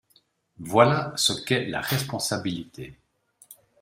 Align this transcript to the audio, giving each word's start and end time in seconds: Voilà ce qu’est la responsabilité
Voilà 0.57 1.13
ce 1.15 1.31
qu’est 1.31 1.65
la 1.67 1.79
responsabilité 1.79 2.97